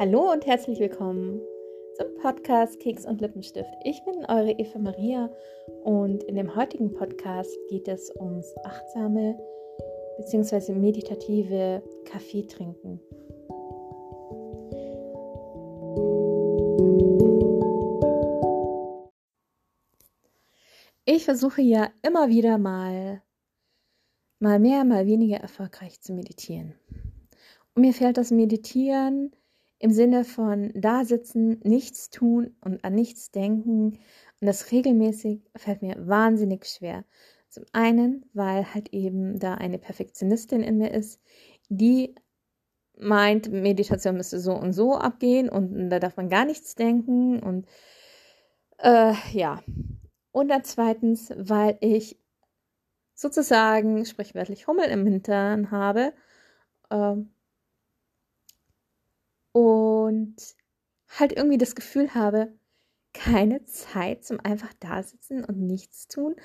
[0.00, 1.42] Hallo und herzlich willkommen
[1.98, 3.68] zum Podcast Keks und Lippenstift.
[3.84, 5.30] Ich bin eure Eva Maria
[5.84, 9.38] und in dem heutigen Podcast geht es ums achtsame
[10.16, 10.72] bzw.
[10.72, 12.98] meditative Kaffee trinken.
[21.04, 23.20] Ich versuche ja immer wieder mal,
[24.38, 26.74] mal mehr, mal weniger erfolgreich zu meditieren.
[27.74, 29.36] Und mir fällt das Meditieren
[29.80, 33.98] im Sinne von da sitzen, nichts tun und an nichts denken.
[34.40, 37.04] Und das regelmäßig fällt mir wahnsinnig schwer.
[37.48, 41.20] Zum einen, weil halt eben da eine Perfektionistin in mir ist,
[41.70, 42.14] die
[42.98, 47.66] meint, Meditation müsste so und so abgehen und da darf man gar nichts denken und
[48.78, 49.62] äh, ja.
[50.32, 52.18] Und dann zweitens, weil ich
[53.14, 56.12] sozusagen sprichwörtlich Hummel im Hintern habe,
[56.90, 57.16] äh,
[59.52, 60.36] und
[61.18, 62.52] halt irgendwie das Gefühl habe,
[63.12, 66.36] keine Zeit zum einfach da sitzen und nichts tun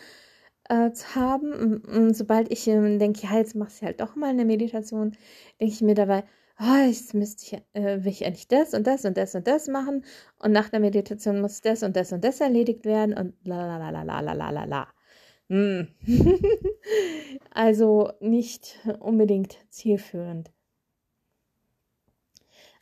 [0.69, 1.77] äh, zu haben.
[1.81, 5.11] Und sobald ich ähm, denke, ja, jetzt machst du halt doch mal eine Meditation,
[5.59, 6.23] denke ich mir dabei,
[6.59, 9.67] oh, jetzt müsste ich, äh, will ich eigentlich das und das und das und das
[9.67, 10.05] machen
[10.39, 13.89] und nach der Meditation muss das und das und das erledigt werden und la la
[13.89, 14.87] la la la la la la.
[15.49, 15.87] Hm.
[17.51, 20.51] also nicht unbedingt zielführend.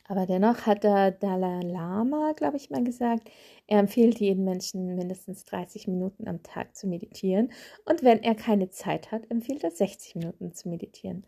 [0.06, 3.30] Aber dennoch hat der Dalai Lama, glaube ich, mal gesagt,
[3.66, 7.50] er empfiehlt jeden Menschen mindestens 30 Minuten am Tag zu meditieren.
[7.86, 11.26] Und wenn er keine Zeit hat, empfiehlt er 60 Minuten zu meditieren.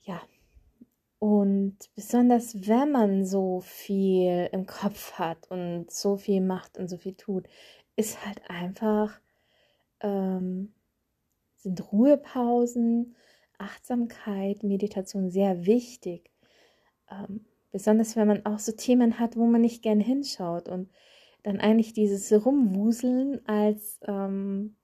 [0.00, 0.22] Ja.
[1.18, 6.96] Und besonders wenn man so viel im Kopf hat und so viel macht und so
[6.96, 7.46] viel tut,
[7.96, 9.20] ist halt einfach,
[10.00, 10.72] ähm,
[11.58, 13.14] sind Ruhepausen,
[13.58, 16.31] Achtsamkeit, Meditation sehr wichtig
[17.12, 20.90] ähm, besonders wenn man auch so Themen hat, wo man nicht gern hinschaut und
[21.42, 24.76] dann eigentlich dieses Rumwuseln als, ähm,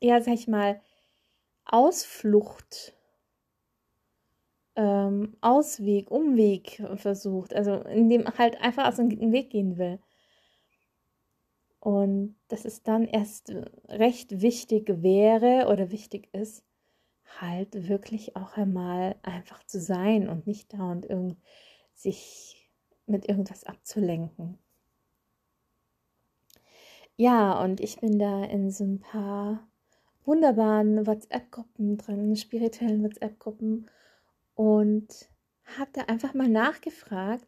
[0.00, 0.80] ja, sag ich mal,
[1.64, 2.94] Ausflucht,
[4.74, 9.98] ähm, Ausweg, Umweg versucht, also in dem halt einfach aus dem Weg gehen will.
[11.80, 13.52] Und dass es dann erst
[13.88, 16.64] recht wichtig wäre oder wichtig ist,
[17.40, 21.36] halt wirklich auch einmal einfach zu sein und nicht dauernd irgend
[21.94, 22.70] sich
[23.06, 24.58] mit irgendwas abzulenken.
[27.16, 29.68] Ja, und ich bin da in so ein paar
[30.24, 33.86] wunderbaren WhatsApp-Gruppen drin, spirituellen WhatsApp-Gruppen
[34.54, 35.28] und
[35.76, 37.46] habe da einfach mal nachgefragt,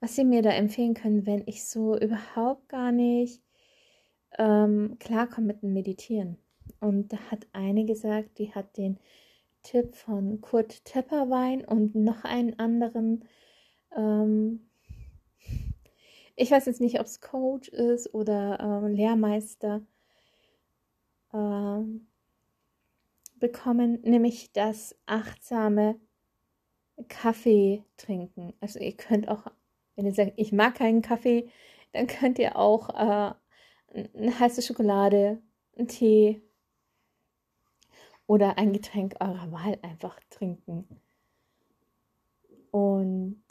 [0.00, 3.42] was sie mir da empfehlen können, wenn ich so überhaupt gar nicht
[4.38, 6.38] ähm, klarkomme mit dem Meditieren.
[6.80, 8.98] Und da hat eine gesagt, die hat den
[9.62, 13.24] Tipp von Kurt Tepperwein und noch einen anderen.
[13.96, 14.68] Ähm,
[16.36, 19.82] ich weiß jetzt nicht, ob es Coach ist oder ähm, Lehrmeister
[21.32, 22.06] ähm,
[23.38, 25.98] bekommen, nämlich das achtsame
[27.08, 28.54] Kaffee trinken.
[28.60, 29.46] Also ihr könnt auch,
[29.96, 31.48] wenn ihr sagt, ich mag keinen Kaffee,
[31.92, 33.34] dann könnt ihr auch äh,
[33.94, 35.40] eine heiße Schokolade,
[35.76, 36.42] einen Tee
[38.26, 40.86] oder ein Getränk eurer Wahl einfach trinken.
[42.70, 43.42] Und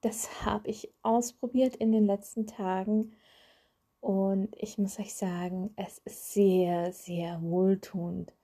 [0.00, 3.12] das habe ich ausprobiert in den letzten Tagen.
[4.00, 8.34] Und ich muss euch sagen, es ist sehr, sehr wohltuend.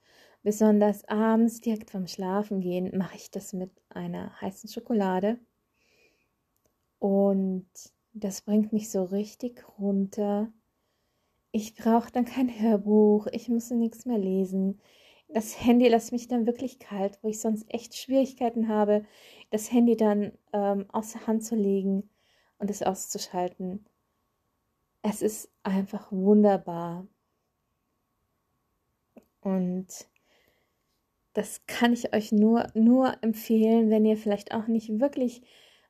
[0.42, 5.38] Besonders abends direkt vom Schlafengehen mache ich das mit einer heißen Schokolade.
[6.98, 7.68] Und
[8.14, 10.50] das bringt mich so richtig runter.
[11.52, 14.80] Ich brauche dann kein Hörbuch, ich muss nichts mehr lesen
[15.32, 19.04] das Handy lässt mich dann wirklich kalt, wo ich sonst echt Schwierigkeiten habe,
[19.50, 22.08] das Handy dann ähm, aus der Hand zu legen
[22.58, 23.84] und es auszuschalten.
[25.02, 27.06] Es ist einfach wunderbar.
[29.40, 29.86] Und
[31.32, 35.42] das kann ich euch nur, nur empfehlen, wenn ihr vielleicht auch nicht wirklich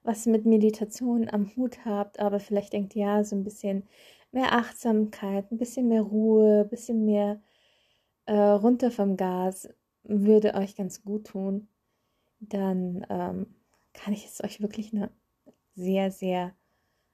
[0.02, 3.84] was mit Meditation am Hut habt, aber vielleicht denkt, ja, so ein bisschen
[4.32, 7.40] mehr Achtsamkeit, ein bisschen mehr Ruhe, ein bisschen mehr
[8.30, 9.68] äh, runter vom Gas
[10.04, 11.66] würde euch ganz gut tun,
[12.38, 13.46] dann ähm,
[13.92, 15.10] kann ich es euch wirklich nur
[15.74, 16.54] sehr, sehr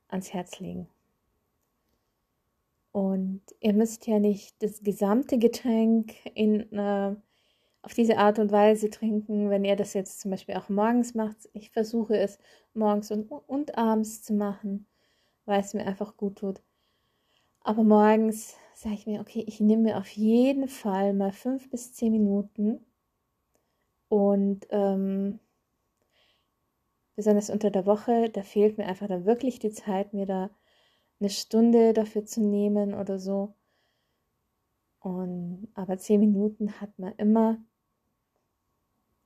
[0.09, 0.89] ans Herz legen.
[2.93, 7.17] Und ihr müsst ja nicht das gesamte Getränk in, äh,
[7.81, 11.49] auf diese Art und Weise trinken, wenn ihr das jetzt zum Beispiel auch morgens macht.
[11.55, 12.39] Ich versuche es
[12.75, 14.87] morgens und, und abends zu machen,
[15.47, 16.61] weil es mir einfach gut tut.
[17.61, 21.94] Aber morgens sage ich mir, okay, ich nehme mir auf jeden Fall mal fünf bis
[21.94, 22.84] zehn Minuten
[24.11, 25.40] und ähm,
[27.14, 30.50] besonders unter der Woche, da fehlt mir einfach dann wirklich die Zeit, mir da
[31.20, 33.55] eine Stunde dafür zu nehmen oder so.
[35.00, 37.56] Und, aber zehn Minuten hat man immer.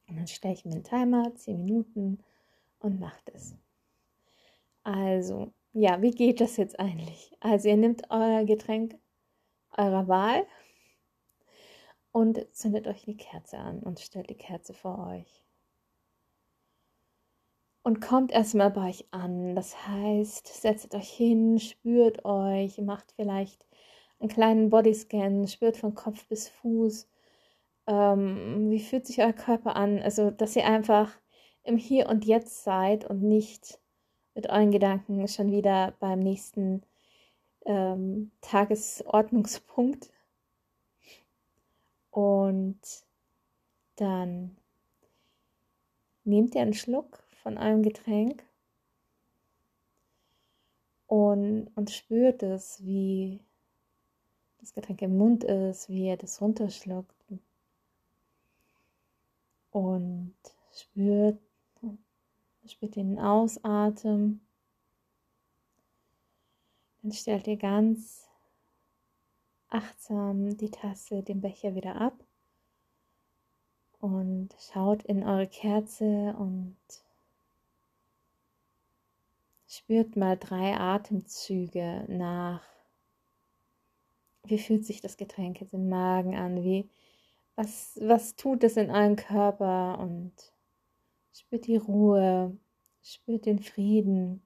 [0.07, 2.21] Und dann stelle ich mir einen Timer, zehn Minuten
[2.79, 3.57] und mache das.
[4.85, 7.33] Also, ja, wie geht das jetzt eigentlich?
[7.41, 8.97] Also, ihr nehmt euer Getränk
[9.77, 10.47] eurer Wahl
[12.13, 15.45] und zündet euch eine Kerze an und stellt die Kerze vor euch.
[17.83, 19.55] Und kommt erstmal bei euch an.
[19.55, 23.65] Das heißt, setzt euch hin, spürt euch, macht vielleicht
[24.19, 27.09] einen kleinen Bodyscan, spürt von Kopf bis Fuß.
[27.87, 30.01] Ähm, wie fühlt sich euer Körper an?
[30.01, 31.19] Also, dass ihr einfach
[31.63, 33.81] im Hier und Jetzt seid und nicht
[34.35, 36.83] mit euren Gedanken schon wieder beim nächsten
[37.71, 40.11] ähm, Tagesordnungspunkt.
[42.11, 42.81] Und
[43.95, 44.57] dann
[46.25, 48.43] nehmt ihr einen Schluck von eurem Getränk
[51.07, 53.41] und, und spürt es, wie
[54.59, 57.15] das Getränk im Mund ist, wie ihr das runterschluckt.
[59.71, 60.35] Und
[60.73, 61.39] spürt,
[62.67, 64.41] spürt den Ausatmen.
[67.03, 68.29] Dann stellt ihr ganz
[69.69, 72.25] achtsam die Tasse, den Becher wieder ab
[74.01, 76.77] und schaut in eure Kerze und
[79.69, 82.63] spürt mal drei Atemzüge nach.
[84.45, 86.63] Wie fühlt sich das Getränk jetzt im Magen an?
[86.65, 86.89] Wie,
[87.55, 89.99] was, was tut es in eurem Körper?
[90.01, 90.33] Und
[91.33, 92.57] spürt die Ruhe,
[93.03, 94.43] spürt den Frieden.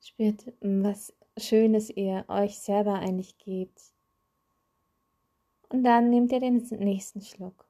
[0.00, 3.80] Spürt, was Schönes ihr euch selber eigentlich gebt.
[5.68, 7.66] Und dann nehmt ihr den nächsten Schluck.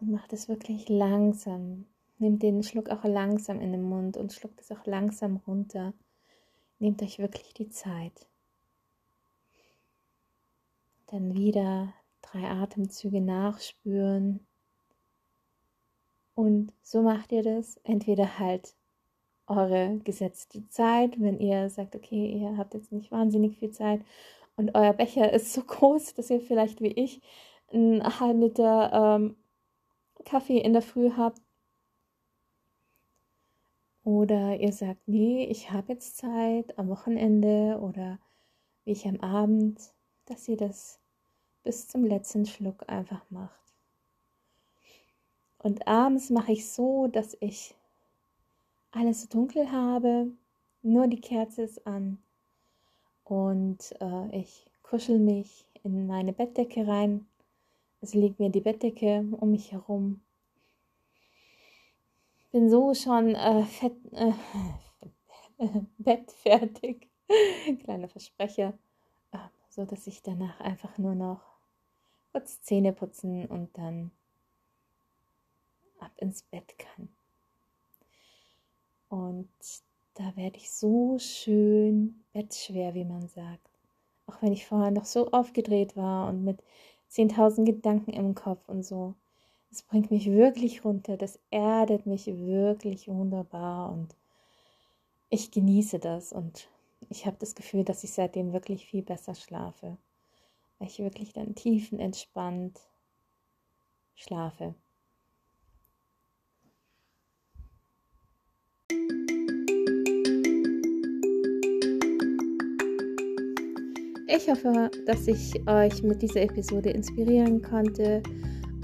[0.00, 1.86] Und macht es wirklich langsam.
[2.18, 5.92] Nehmt den Schluck auch langsam in den Mund und schluckt es auch langsam runter.
[6.78, 8.28] Nehmt euch wirklich die Zeit.
[11.06, 11.92] Dann wieder
[12.22, 14.46] drei Atemzüge nachspüren.
[16.34, 17.78] Und so macht ihr das.
[17.84, 18.74] Entweder halt
[19.46, 24.00] eure gesetzte Zeit, wenn ihr sagt, okay, ihr habt jetzt nicht wahnsinnig viel Zeit
[24.56, 27.20] und euer Becher ist so groß, dass ihr vielleicht wie ich
[27.72, 29.36] einen halben Liter ähm,
[30.24, 31.40] Kaffee in der Früh habt.
[34.04, 38.18] Oder ihr sagt, nee, ich habe jetzt Zeit am Wochenende oder
[38.84, 39.80] wie ich am Abend,
[40.26, 41.00] dass ihr das
[41.62, 43.63] bis zum letzten Schluck einfach macht.
[45.64, 47.74] Und abends mache ich so, dass ich
[48.90, 50.30] alles dunkel habe,
[50.82, 52.18] nur die Kerze ist an
[53.24, 57.26] und äh, ich kuschel mich in meine Bettdecke rein.
[58.02, 60.20] Es liegt mir die Bettdecke um mich herum.
[62.52, 64.32] Bin so schon äh, fett, äh,
[65.96, 67.08] bettfertig,
[67.84, 68.74] kleiner Versprecher,
[69.32, 69.38] äh,
[69.70, 71.40] so dass ich danach einfach nur noch
[72.32, 74.10] kurz Zähne putzen und dann
[76.04, 77.08] ab ins Bett kann.
[79.08, 79.48] Und
[80.14, 83.70] da werde ich so schön bettschwer, wie man sagt.
[84.26, 86.62] Auch wenn ich vorher noch so aufgedreht war und mit
[87.10, 89.14] 10.000 Gedanken im Kopf und so.
[89.70, 94.14] Es bringt mich wirklich runter, das erdet mich wirklich wunderbar und
[95.30, 96.68] ich genieße das und
[97.08, 99.96] ich habe das Gefühl, dass ich seitdem wirklich viel besser schlafe,
[100.78, 102.80] weil ich wirklich dann tiefenentspannt
[104.14, 104.74] schlafe.
[114.36, 118.20] Ich hoffe, dass ich euch mit dieser Episode inspirieren konnte,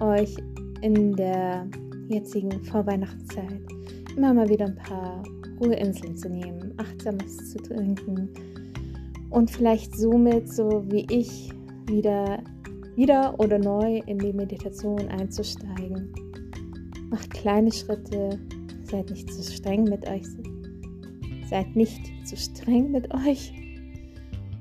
[0.00, 0.36] euch
[0.80, 1.68] in der
[2.08, 3.60] jetzigen Vorweihnachtszeit
[4.16, 5.24] immer mal wieder ein paar
[5.60, 8.28] Ruheinseln zu nehmen, achtsames zu trinken
[9.30, 11.50] und vielleicht somit, so wie ich,
[11.86, 12.44] wieder,
[12.94, 16.12] wieder oder neu in die Meditation einzusteigen.
[17.10, 18.38] Macht kleine Schritte,
[18.84, 20.26] seid nicht zu streng mit euch,
[21.48, 23.52] seid nicht zu streng mit euch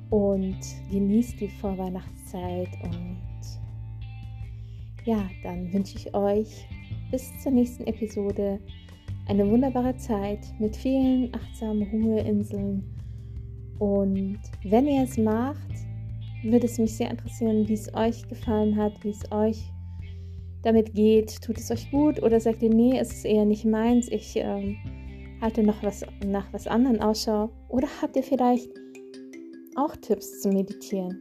[0.10, 0.60] und
[0.92, 3.18] genießt die Vorweihnachtszeit und
[5.06, 6.68] ja, dann wünsche ich euch
[7.12, 8.60] bis zur nächsten Episode
[9.28, 12.84] eine wunderbare Zeit mit vielen achtsamen Ruheinseln.
[13.80, 15.58] Und wenn ihr es macht,
[16.44, 19.72] würde es mich sehr interessieren, wie es euch gefallen hat, wie es euch
[20.64, 21.42] damit geht.
[21.42, 24.76] Tut es euch gut oder sagt ihr, nee, es ist eher nicht meins, ich ähm,
[25.42, 27.50] halte noch was nach was anderen Ausschau.
[27.70, 28.70] Oder habt ihr vielleicht
[29.80, 31.20] auch Tipps zum Meditieren.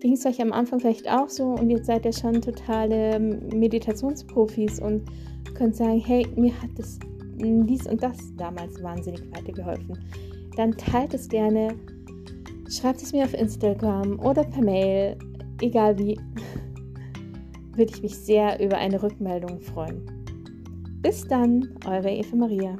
[0.00, 4.78] ging es euch am Anfang vielleicht auch so und jetzt seid ihr schon totale Meditationsprofis
[4.80, 5.02] und
[5.54, 6.98] könnt sagen, hey, mir hat das
[7.36, 9.98] dies und das damals wahnsinnig weitergeholfen.
[10.56, 11.74] Dann teilt es gerne,
[12.68, 15.16] schreibt es mir auf Instagram oder per Mail,
[15.60, 16.18] egal wie.
[17.76, 20.00] Würde ich mich sehr über eine Rückmeldung freuen.
[21.02, 22.76] Bis dann, eure Eva Maria.